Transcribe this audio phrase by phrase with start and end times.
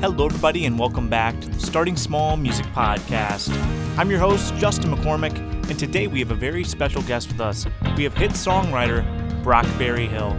[0.00, 3.50] Hello, everybody, and welcome back to the Starting Small Music Podcast.
[3.98, 5.36] I'm your host, Justin McCormick,
[5.68, 7.66] and today we have a very special guest with us.
[7.96, 9.02] We have hit songwriter
[9.42, 10.36] Brock Berryhill.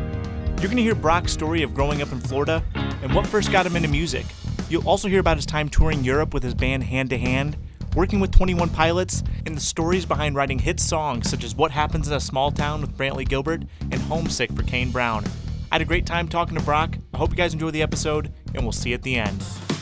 [0.62, 3.66] You're going to hear Brock's story of growing up in Florida and what first got
[3.66, 4.26] him into music.
[4.70, 7.58] You'll also hear about his time touring Europe with his band Hand to Hand,
[7.96, 12.08] working with 21 Pilots, and the stories behind writing hit songs such as What Happens
[12.08, 15.26] in a Small Town with Brantley Gilbert and Homesick for Kane Brown.
[15.70, 16.98] I had a great time talking to Brock.
[17.14, 19.40] I hope you guys enjoy the episode, and we'll see you at the end.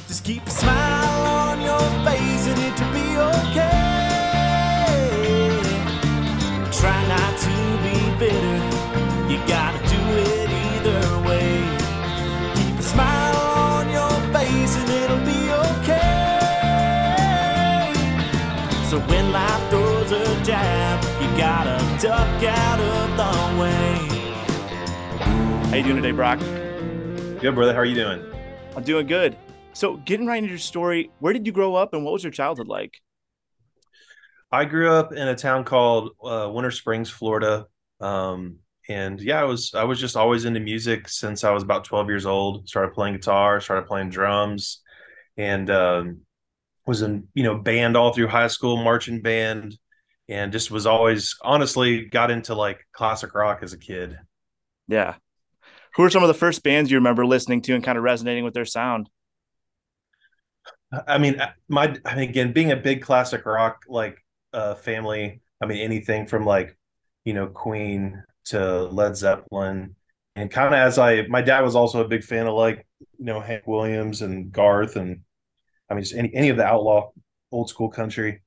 [0.07, 3.88] Just keep a smile on your face and it will be okay.
[6.72, 7.49] Try not to
[7.84, 8.58] be bitter.
[9.31, 11.52] You gotta do it either way.
[12.55, 16.08] Keep a smile on your face and it'll be okay.
[18.89, 24.08] So when life throws a jab, you gotta duck out of the way.
[25.70, 26.39] How you doing today, Brock?
[27.41, 27.73] Good, brother.
[27.73, 28.36] How are you doing?
[28.78, 29.36] I'm doing good.
[29.73, 32.31] So, getting right into your story, where did you grow up and what was your
[32.31, 33.02] childhood like?
[34.52, 37.66] I grew up in a town called uh, Winter Springs, Florida.
[38.00, 41.86] Um, and yeah, I was I was just always into music since I was about
[41.86, 42.69] 12 years old.
[42.69, 44.84] Started playing guitar, started playing drums,
[45.38, 46.22] and um,
[46.86, 49.75] was in you know band all through high school, marching band,
[50.30, 54.19] and just was always honestly got into like classic rock as a kid.
[54.88, 55.16] Yeah.
[55.98, 58.44] Who are some of the first bands you remember listening to and kind of resonating
[58.44, 59.09] with their sound?
[61.08, 65.42] I mean, my I mean, again, being a big classic rock like uh, family.
[65.62, 66.78] I mean, anything from like
[67.25, 69.95] you know Queen to Led Zeppelin,
[70.36, 72.86] and kind of as I, my dad was also a big fan of like
[73.18, 75.22] you know Hank Williams and Garth, and
[75.90, 77.09] I mean just any any of the outlaw
[77.52, 78.44] old school country.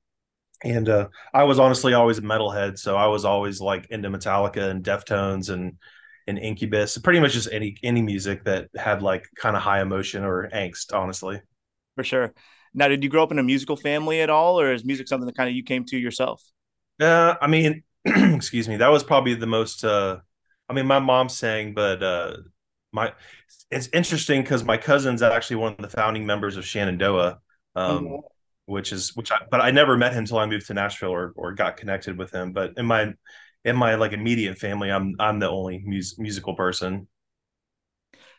[0.63, 4.71] And uh, I was honestly always a metalhead, so I was always like into Metallica
[4.71, 5.79] and Deftones and
[6.31, 10.25] and Incubus, pretty much just any any music that had like kind of high emotion
[10.25, 11.41] or angst, honestly
[12.01, 12.35] for sure.
[12.73, 15.27] Now, did you grow up in a musical family at all, or is music something
[15.27, 16.43] that kind of you came to yourself?
[17.01, 19.85] Uh, I mean, excuse me, that was probably the most.
[19.85, 20.19] Uh,
[20.69, 22.37] I mean, my mom sang, but uh,
[22.93, 23.13] my
[23.71, 27.41] it's interesting because my cousin's actually one of the founding members of Shenandoah,
[27.75, 28.17] um, mm-hmm.
[28.67, 29.33] which is which.
[29.33, 32.17] I, but I never met him until I moved to Nashville or or got connected
[32.17, 32.53] with him.
[32.53, 33.13] But in my
[33.65, 37.09] in my like immediate family, I'm I'm the only mus- musical person.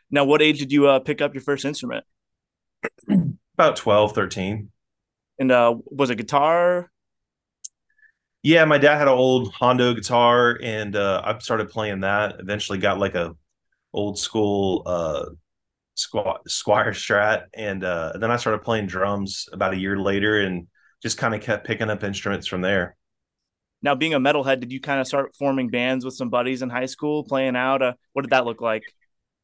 [0.09, 2.06] Now, what age did you uh, pick up your first instrument?
[3.54, 4.70] about 12 13
[5.40, 6.90] and uh was it guitar
[8.44, 12.78] yeah my dad had an old hondo guitar and uh i started playing that eventually
[12.78, 13.36] got like a
[13.94, 15.26] old school uh
[15.98, 20.68] Squier strat and uh then i started playing drums about a year later and
[21.03, 22.96] just kind of kept picking up instruments from there
[23.81, 26.69] now being a metalhead did you kind of start forming bands with some buddies in
[26.69, 28.84] high school playing out uh, what did that look like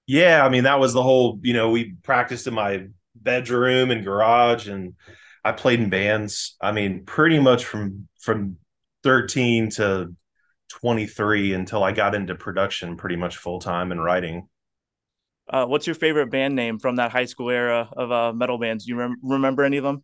[0.05, 4.03] yeah i mean that was the whole you know we practiced in my bedroom and
[4.03, 4.93] garage and
[5.47, 6.57] I played in bands.
[6.59, 8.57] I mean, pretty much from from
[9.03, 10.13] 13 to
[10.69, 14.49] 23 until I got into production pretty much full time and writing.
[15.47, 18.83] Uh, what's your favorite band name from that high school era of uh, metal bands?
[18.83, 20.03] Do you rem- remember any of them?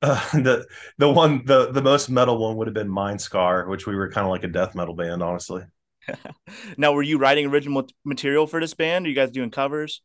[0.00, 0.66] Uh, the
[0.98, 4.26] the one the the most metal one would have been Mindscar, which we were kind
[4.26, 5.62] of like a death metal band, honestly.
[6.76, 9.06] now, were you writing original material for this band?
[9.06, 10.02] Are you guys doing covers?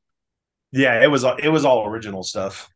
[0.71, 2.69] Yeah, it was it was all original stuff.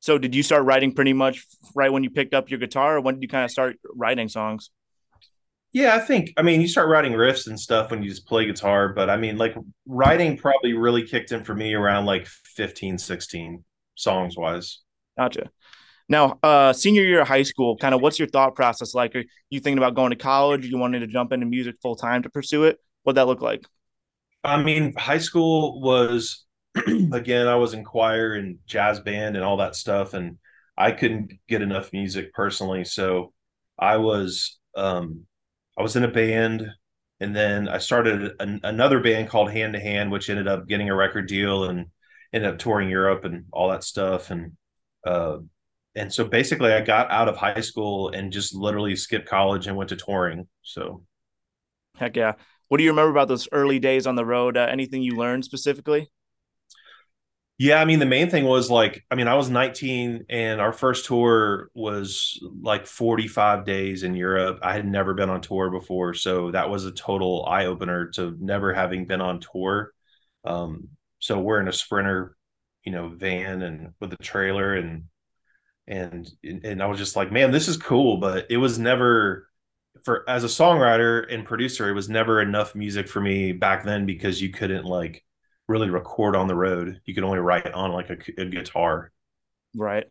[0.00, 3.00] So did you start writing pretty much right when you picked up your guitar or
[3.00, 4.70] when did you kind of start writing songs?
[5.72, 8.44] Yeah, I think I mean you start writing riffs and stuff when you just play
[8.44, 9.56] guitar, but I mean like
[9.86, 13.64] writing probably really kicked in for me around like 15, 16
[13.94, 14.80] songs wise.
[15.18, 15.50] Gotcha.
[16.08, 19.16] Now, uh, senior year of high school, kind of what's your thought process like?
[19.16, 20.64] Are you thinking about going to college?
[20.64, 22.78] Are you wanting to jump into music full time to pursue it?
[23.02, 23.64] What'd that look like?
[24.44, 26.44] I mean, high school was
[27.12, 30.38] again, I was in choir and jazz band and all that stuff, and
[30.76, 32.84] I couldn't get enough music personally.
[32.84, 33.32] So
[33.78, 35.26] I was um,
[35.76, 36.66] I was in a band,
[37.20, 40.90] and then I started an, another band called Hand to Hand, which ended up getting
[40.90, 41.86] a record deal and
[42.32, 44.30] ended up touring Europe and all that stuff.
[44.30, 44.52] And
[45.06, 45.38] uh,
[45.96, 49.76] and so basically, I got out of high school and just literally skipped college and
[49.76, 50.46] went to touring.
[50.62, 51.02] So,
[51.96, 52.34] heck yeah!
[52.68, 54.56] What do you remember about those early days on the road?
[54.56, 56.10] Uh, anything you learned specifically?
[57.58, 60.72] Yeah, I mean the main thing was like I mean I was 19 and our
[60.72, 64.58] first tour was like 45 days in Europe.
[64.62, 68.36] I had never been on tour before, so that was a total eye opener to
[68.38, 69.92] never having been on tour.
[70.44, 70.88] Um,
[71.18, 72.36] so we're in a sprinter,
[72.84, 75.04] you know, van and with a trailer and
[75.88, 79.48] and and I was just like, man, this is cool, but it was never
[80.04, 84.06] for as a songwriter and producer, it was never enough music for me back then
[84.06, 85.24] because you couldn't like
[85.68, 87.00] really record on the road.
[87.04, 89.12] You could only write on like a, a guitar.
[89.74, 90.06] Right.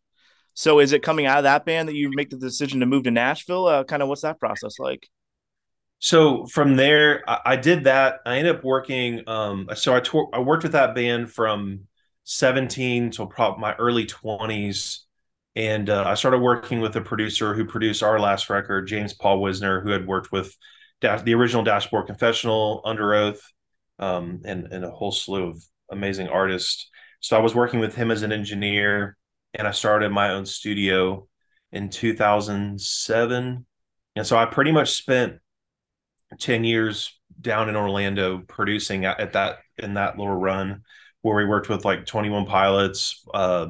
[0.54, 3.04] So is it coming out of that band that you make the decision to move
[3.04, 3.68] to Nashville?
[3.68, 5.08] Uh, kind of what's that process like?
[6.00, 8.20] So from there, I, I did that.
[8.26, 9.28] I ended up working.
[9.28, 10.02] Um, so I
[10.34, 11.88] I worked with that band from
[12.24, 15.00] 17 till probably my early 20s,
[15.56, 19.42] and uh, I started working with a producer who produced our last record, James Paul
[19.42, 20.56] Wisner, who had worked with
[21.02, 23.40] Dash- the original Dashboard Confessional, Underoath,
[24.00, 26.90] um, and and a whole slew of amazing artists.
[27.20, 29.18] So I was working with him as an engineer
[29.54, 31.28] and I started my own studio
[31.72, 33.66] in 2007.
[34.16, 35.40] And so I pretty much spent
[36.40, 40.84] 10 years down in Orlando producing at, at that in that little run
[41.22, 43.68] where we worked with like 21 pilots, uh,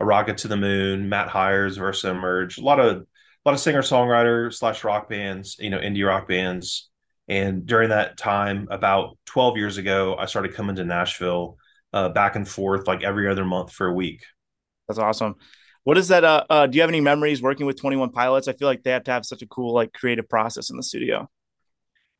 [0.00, 3.60] a rocket to the moon, Matt Hires, Versa Emerge, a lot of a lot of
[3.60, 6.88] singer songwriter slash rock bands, you know, indie rock bands.
[7.28, 11.58] And during that time, about 12 years ago, I started coming to Nashville
[11.92, 14.24] uh, back and forth like every other month for a week.
[14.88, 15.36] That's awesome.
[15.84, 16.24] What is that?
[16.24, 18.48] Uh, uh, do you have any memories working with 21 Pilots?
[18.48, 20.82] I feel like they have to have such a cool, like, creative process in the
[20.82, 21.28] studio.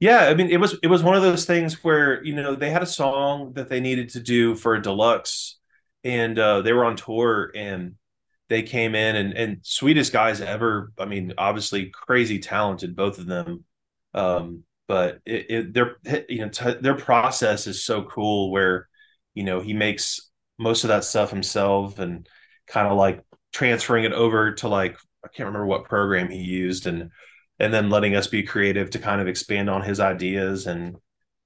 [0.01, 2.69] Yeah, I mean, it was it was one of those things where you know they
[2.71, 5.59] had a song that they needed to do for a deluxe,
[6.05, 7.95] and uh, they were on tour, and
[8.49, 10.93] they came in and and sweetest guys ever.
[10.99, 13.65] I mean, obviously crazy talented, both of them.
[14.13, 15.97] Um, but it, it their
[16.29, 18.89] you know t- their process is so cool where
[19.35, 22.29] you know he makes most of that stuff himself and
[22.67, 23.23] kind of like
[23.53, 27.11] transferring it over to like I can't remember what program he used and
[27.59, 30.97] and then letting us be creative to kind of expand on his ideas and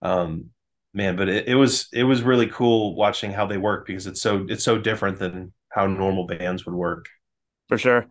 [0.03, 0.51] um
[0.95, 4.21] man but it, it was it was really cool watching how they work because it's
[4.21, 7.07] so it's so different than how normal bands would work.
[7.69, 8.07] For sure.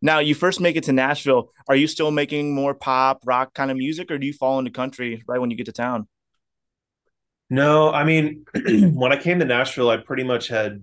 [0.00, 1.52] Now you first make it to nashville.
[1.68, 4.70] Are you still making more pop rock kind of music or do you fall into
[4.70, 6.08] country right when you get to town?
[7.50, 8.46] No i mean
[8.94, 10.82] when i came to nashville i pretty much had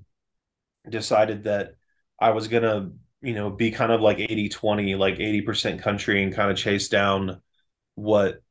[0.90, 1.76] decided that
[2.20, 2.92] I was going to,
[3.22, 6.90] you know, be kind of like 80 20, like 80% country and kind of chase
[6.90, 7.42] down
[7.96, 8.42] what,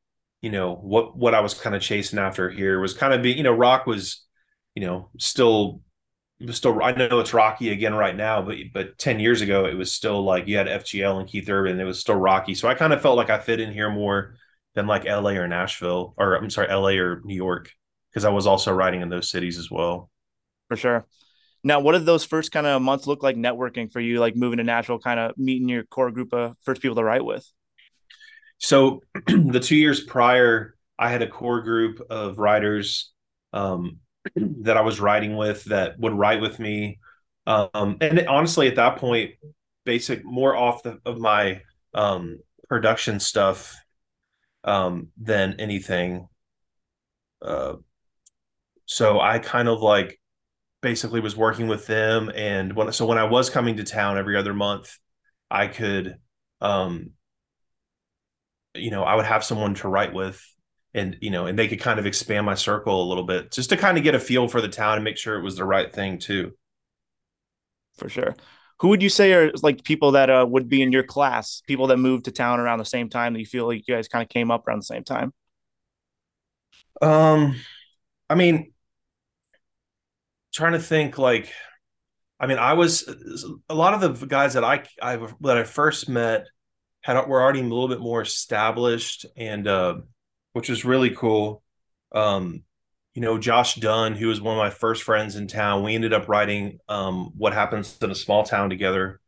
[0.43, 3.37] you know, what, what I was kind of chasing after here was kind of being
[3.37, 4.25] you know, rock was,
[4.75, 5.83] you know, still,
[6.51, 9.93] still, I know it's rocky again right now, but, but 10 years ago, it was
[9.93, 12.55] still like you had FGL and Keith Urban, it was still rocky.
[12.55, 14.35] So I kind of felt like I fit in here more
[14.75, 17.71] than like LA or Nashville, or I'm sorry, LA or New York,
[18.11, 20.11] because I was also writing in those cities as well.
[20.69, 21.07] For sure.
[21.63, 24.59] Now, what did those first kind of months look like networking for you, like moving
[24.59, 27.47] to Nashville, kind of meeting your core group of first people to write with?
[28.61, 33.13] So, the two years prior, I had a core group of writers
[33.53, 33.99] um,
[34.37, 37.01] that I was writing with that would write with me.
[37.47, 39.33] Um, and honestly, at that point,
[39.85, 41.63] basic more off the, of my
[41.95, 43.75] um, production stuff
[44.63, 46.29] um, than anything.
[47.43, 47.77] Uh,
[48.85, 50.21] so I kind of like
[50.83, 54.37] basically was working with them and when so when I was coming to town every
[54.37, 54.99] other month
[55.51, 56.17] I could
[56.61, 57.11] um
[58.75, 60.43] you know I would have someone to write with
[60.95, 63.71] and you know and they could kind of expand my circle a little bit just
[63.71, 65.65] to kind of get a feel for the town and make sure it was the
[65.65, 66.53] right thing too.
[67.97, 68.37] For sure.
[68.81, 71.63] Who would you say are like people that uh, would be in your class?
[71.67, 74.09] People that moved to town around the same time that you feel like you guys
[74.09, 75.33] kind of came up around the same time?
[77.03, 77.57] Um
[78.29, 78.73] i mean
[80.53, 81.53] trying to think like
[82.41, 83.07] I mean, I was
[83.69, 86.47] a lot of the guys that I, I that I first met
[87.03, 89.99] had were already a little bit more established, and uh,
[90.53, 91.63] which was really cool.
[92.13, 92.65] Um,
[93.15, 96.13] you know, Josh Dunne, who was one of my first friends in town, we ended
[96.13, 99.21] up writing um, "What Happens in a Small Town" together,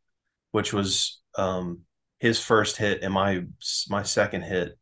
[0.52, 1.80] which was um,
[2.18, 3.44] his first hit and my
[3.88, 4.78] my second hit.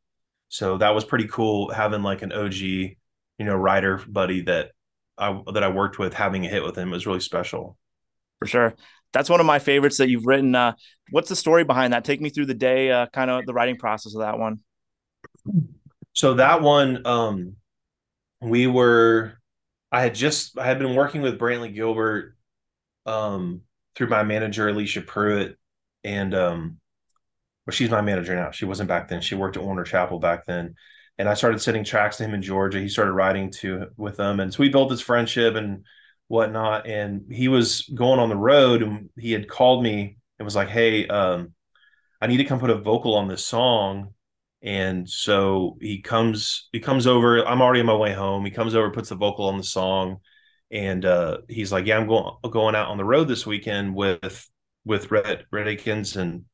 [0.49, 2.97] So that was pretty cool having like an OG, you
[3.39, 4.73] know, writer buddy that
[5.17, 7.79] I, that I worked with having a hit with him was really special.
[8.41, 8.75] For sure.
[9.13, 10.55] That's one of my favorites that you've written.
[10.55, 10.75] Uh,
[11.11, 12.05] what's the story behind that?
[12.05, 14.61] Take me through the day, uh, kind of the writing process of that one.
[16.13, 17.57] So that one, um,
[18.41, 19.35] we were,
[19.91, 22.37] I had just, I had been working with Brantley Gilbert,
[23.07, 23.63] um,
[23.95, 25.57] through my manager, Alicia Pruitt,
[26.05, 26.79] and, um,
[27.67, 28.51] well, she's my manager now.
[28.53, 29.21] She wasn't back then.
[29.21, 30.75] She worked at Warner Chappell back then
[31.21, 32.81] and I started sending tracks to him in Georgia.
[32.81, 35.85] He started writing to with them, and so we built this friendship and
[36.31, 36.87] whatnot.
[36.87, 40.69] And he was going on the road, and he had called me and was like,
[40.69, 41.55] "Hey, um,
[42.21, 44.15] I need to come put a vocal on this song."
[44.63, 47.45] And so he comes, he comes over.
[47.47, 48.45] I'm already on my way home.
[48.45, 50.19] He comes over, puts the vocal on the song,
[50.71, 54.49] and uh, he's like, "Yeah, I'm going going out on the road this weekend with
[54.85, 56.45] with Red, Rhett Akins and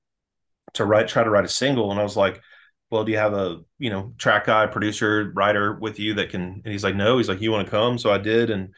[0.75, 2.41] to write try to write a single." And I was like
[2.91, 6.63] well, do you have a you know track guy, producer, writer with you that can?
[6.65, 7.19] And he's like, no.
[7.19, 7.99] He's like, you want to come?
[7.99, 8.71] So I did, and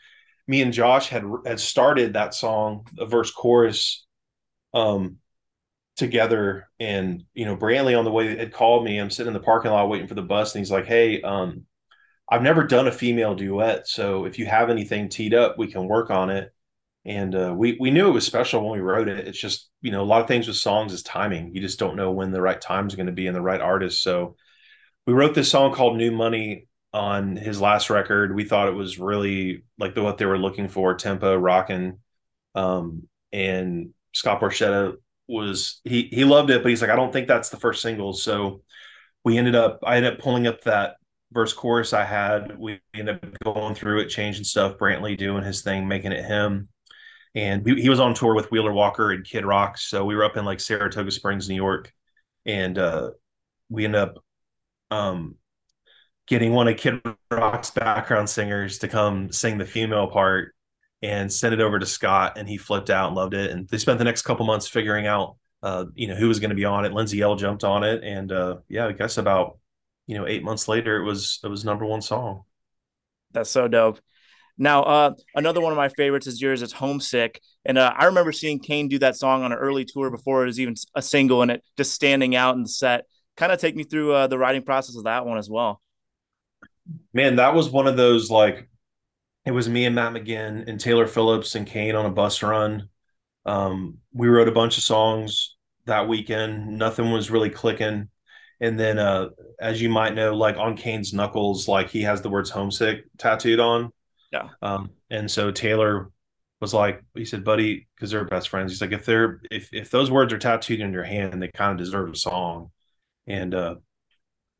[0.49, 4.07] me and Josh had had started that song, a verse chorus,
[4.75, 5.19] um,
[5.97, 6.69] together.
[6.81, 8.99] And you know, Brantley on the way had called me.
[8.99, 11.67] I'm sitting in the parking lot waiting for the bus, and he's like, hey, um,
[12.29, 15.87] I've never done a female duet, so if you have anything teed up, we can
[15.87, 16.53] work on it.
[17.05, 19.29] And uh, we we knew it was special when we wrote it.
[19.29, 21.55] It's just you know a lot of things with songs is timing.
[21.55, 23.61] You just don't know when the right time is going to be and the right
[23.61, 24.03] artist.
[24.03, 24.37] So
[25.07, 28.35] we wrote this song called New Money on his last record.
[28.35, 31.99] We thought it was really like the what they were looking for, tempo, rocking.
[32.55, 34.95] Um, and Scott Borchetta
[35.27, 38.15] was he he loved it, but he's like, I don't think that's the first single.
[38.15, 38.63] So
[39.25, 40.97] we ended up I ended up pulling up that
[41.33, 42.59] verse chorus I had.
[42.59, 46.69] We ended up going through it, changing stuff, Brantley doing his thing, making it him.
[47.35, 49.77] And he, was on tour with Wheeler Walker and Kid Rock.
[49.77, 51.93] So we were up in like Saratoga Springs, New York.
[52.47, 53.11] And uh
[53.69, 54.25] we ended up
[54.91, 55.37] um
[56.29, 60.55] getting one of Kid Rock's background singers to come sing the female part
[61.03, 63.51] and send it over to Scott, and he flipped out and loved it.
[63.51, 66.51] And they spent the next couple months figuring out, uh, you know, who was going
[66.51, 66.93] to be on it.
[66.93, 69.59] Lindsay Ell jumped on it, and uh, yeah, I guess about
[70.07, 72.43] you know eight months later, it was it was number one song.
[73.33, 74.01] That's so dope.
[74.61, 76.63] Now, uh, another one of my favorites is yours.
[76.63, 80.11] It's "Homesick," and uh, I remember seeing Kane do that song on an early tour
[80.11, 83.05] before it was even a single, and it just standing out in the set.
[83.37, 85.81] Kind of take me through uh, the writing process of that one as well
[87.13, 88.69] man, that was one of those like
[89.45, 92.89] it was me and Matt McGinn and Taylor Phillips and Kane on a bus run.
[93.47, 96.79] Um, we wrote a bunch of songs that weekend.
[96.79, 98.11] Nothing was really clicking.
[98.61, 99.29] And then, uh,
[99.59, 103.61] as you might know, like on Kane's knuckles, like he has the words homesick tattooed
[103.61, 103.91] on.
[104.33, 104.49] Yeah.
[104.61, 106.11] Um, and so Taylor
[106.61, 108.73] was like, he said, buddy, because they're best friends.
[108.73, 111.73] He's like, if they're, if, if those words are tattooed in your hand, they kind
[111.73, 112.71] of deserve a song.
[113.27, 113.77] And, uh,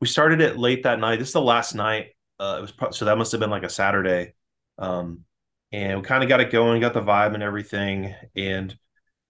[0.01, 1.19] we started it late that night.
[1.19, 3.63] This is the last night uh, it was pro- so that must have been like
[3.63, 4.33] a Saturday.
[4.77, 5.25] Um,
[5.71, 8.15] and we kind of got it going, got the vibe and everything.
[8.35, 8.75] And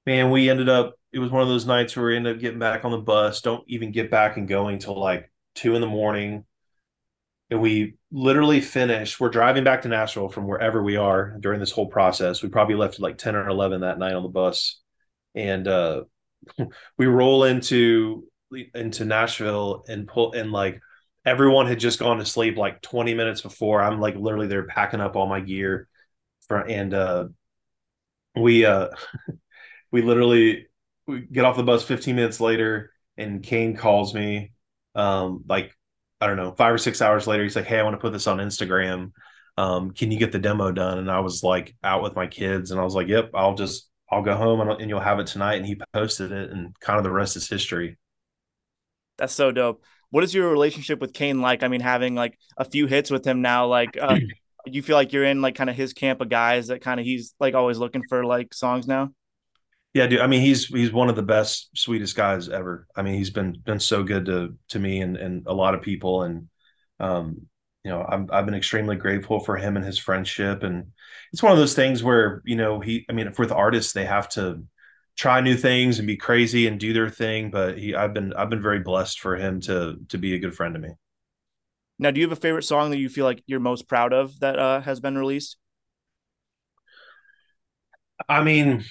[0.05, 2.59] man, we ended up, it was one of those nights where we ended up getting
[2.59, 5.87] back on the bus, don't even get back and going till like two in the
[5.87, 6.45] morning.
[7.49, 11.71] And we literally finished, we're driving back to Nashville from wherever we are during this
[11.71, 12.43] whole process.
[12.43, 14.79] We probably left at like 10 or 11 that night on the bus.
[15.33, 16.03] And uh,
[16.97, 18.25] we roll into
[18.73, 20.81] into Nashville and pull and like
[21.25, 23.81] everyone had just gone to sleep like 20 minutes before.
[23.81, 25.88] I'm like literally there packing up all my gear
[26.47, 27.27] for, and uh,
[28.35, 28.89] we uh,
[29.91, 30.67] we literally
[31.07, 34.51] we get off the bus 15 minutes later and Kane calls me
[34.95, 35.75] um, like
[36.21, 38.11] I don't know, five or six hours later, he's like, Hey, I want to put
[38.11, 39.11] this on Instagram.
[39.57, 40.97] Um, can you get the demo done?
[40.99, 43.89] And I was like out with my kids and I was like, Yep, I'll just
[44.11, 45.55] I'll go home and, and you'll have it tonight.
[45.55, 47.97] And he posted it and kind of the rest is history.
[49.17, 51.63] That's so dope what is your relationship with Kane like?
[51.63, 54.17] I mean, having like a few hits with him now, like uh,
[54.65, 57.05] you feel like you're in like kind of his camp of guys that kind of
[57.05, 59.11] he's like always looking for like songs now.
[59.93, 60.21] Yeah, dude.
[60.21, 62.87] I mean, he's he's one of the best, sweetest guys ever.
[62.95, 65.81] I mean, he's been been so good to to me and and a lot of
[65.81, 66.47] people, and
[66.99, 67.47] um,
[67.83, 70.91] you know, I'm I've been extremely grateful for him and his friendship, and
[71.33, 73.05] it's one of those things where you know he.
[73.09, 74.63] I mean, if with artists, they have to
[75.19, 77.51] try new things and be crazy and do their thing.
[77.51, 80.55] But he, I've been, I've been very blessed for him to to be a good
[80.55, 80.93] friend to me.
[81.99, 84.39] Now, do you have a favorite song that you feel like you're most proud of
[84.39, 85.57] that uh, has been released?
[88.29, 88.85] I mean,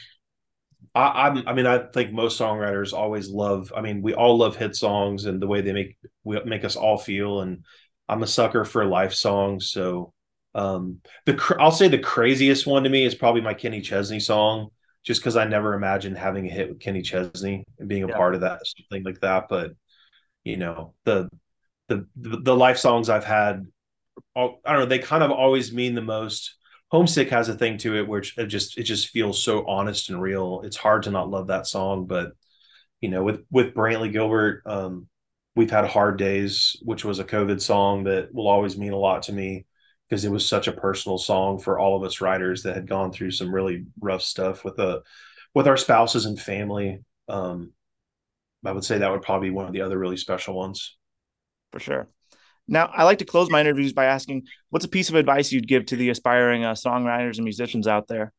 [0.94, 3.73] I, I, I mean, I think most songwriters always love.
[3.75, 6.76] I mean, we all love hit songs and the way they make we, make us
[6.76, 7.40] all feel.
[7.40, 7.64] And
[8.06, 9.70] I'm a sucker for life songs.
[9.70, 10.12] So,
[10.54, 14.68] um, the I'll say the craziest one to me is probably my Kenny Chesney song
[15.08, 18.16] just because I never imagined having a hit with Kenny Chesney and being a yeah.
[18.16, 19.46] part of that something like that.
[19.48, 19.70] But
[20.44, 21.30] you know, the
[21.86, 23.64] the the life songs I've had,
[24.36, 26.56] all, I don't know, they kind of always mean the most.
[26.90, 30.20] Homesick has a thing to it which it just it just feels so honest and
[30.20, 30.60] real.
[30.62, 32.32] It's hard to not love that song, but
[33.00, 35.08] you know, with with Brantley Gilbert, um,
[35.56, 39.22] we've had hard days, which was a COVID song that will always mean a lot
[39.22, 39.64] to me
[40.08, 43.12] because it was such a personal song for all of us writers that had gone
[43.12, 45.00] through some really rough stuff with the uh,
[45.54, 47.00] with our spouses and family.
[47.28, 47.72] Um,
[48.64, 50.96] I would say that would probably be one of the other really special ones.
[51.72, 52.08] For sure.
[52.66, 55.68] Now, I like to close my interviews by asking, what's a piece of advice you'd
[55.68, 58.32] give to the aspiring uh, songwriters and musicians out there?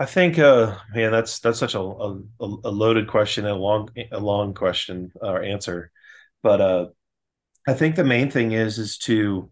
[0.00, 3.90] I think, uh, man, that's that's such a, a, a loaded question and a long
[4.12, 5.90] a long question or answer,
[6.42, 6.86] but uh,
[7.66, 9.50] I think the main thing is is to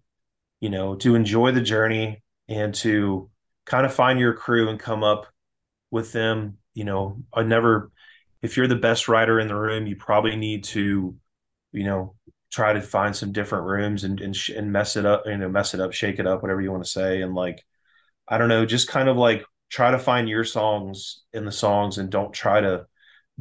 [0.61, 3.31] you know, to enjoy the journey and to
[3.65, 5.27] kind of find your crew and come up
[5.91, 6.59] with them.
[6.75, 7.91] You know, I never,
[8.43, 11.17] if you're the best writer in the room, you probably need to
[11.73, 12.15] you know,
[12.51, 15.49] try to find some different rooms and and, sh- and mess it up, you know,
[15.49, 17.65] mess it up, shake it up, whatever you want to say, and like,
[18.29, 21.99] I don't know, just kind of like try to find your songs in the songs
[21.99, 22.87] and don't try to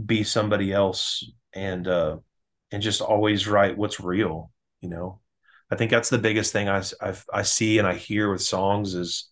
[0.03, 2.17] be somebody else and uh
[2.71, 5.21] and just always write what's real you know
[5.71, 8.93] i think that's the biggest thing i i, I see and i hear with songs
[8.93, 9.29] is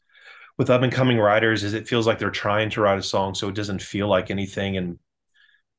[0.57, 3.35] with up and coming writers is it feels like they're trying to write a song
[3.35, 4.99] so it doesn't feel like anything and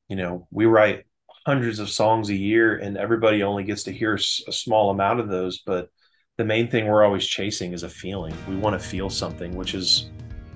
[0.09, 1.05] you know we write
[1.45, 5.29] hundreds of songs a year and everybody only gets to hear a small amount of
[5.29, 5.89] those but
[6.37, 9.73] the main thing we're always chasing is a feeling we want to feel something which
[9.73, 10.09] is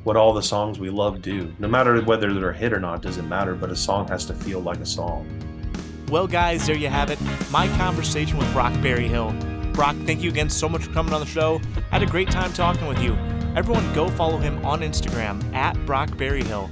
[0.03, 1.53] what all the songs we love do.
[1.59, 4.33] No matter whether they're a hit or not, doesn't matter, but a song has to
[4.33, 5.27] feel like a song.
[6.09, 7.19] Well, guys, there you have it.
[7.51, 9.35] My conversation with Brock Berryhill.
[9.73, 11.61] Brock, thank you again so much for coming on the show.
[11.91, 13.13] I had a great time talking with you.
[13.55, 16.69] Everyone, go follow him on Instagram at Brock Berryhill.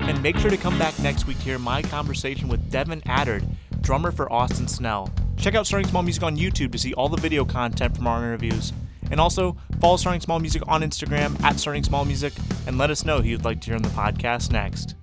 [0.00, 3.44] And make sure to come back next week to hear my conversation with Devin Addard,
[3.80, 5.10] drummer for Austin Snell.
[5.36, 8.24] Check out Starting Small Music on YouTube to see all the video content from our
[8.24, 8.72] interviews.
[9.10, 12.32] And also, follow Starting Small Music on Instagram at Starting Small Music
[12.66, 14.94] and let us know who you'd like to hear on the podcast next.